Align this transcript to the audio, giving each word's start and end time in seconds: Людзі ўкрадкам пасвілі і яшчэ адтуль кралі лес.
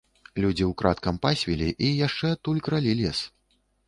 Людзі 0.43 0.63
ўкрадкам 0.69 1.19
пасвілі 1.25 1.67
і 1.87 1.89
яшчэ 2.07 2.31
адтуль 2.37 2.63
кралі 2.69 2.95
лес. 3.03 3.21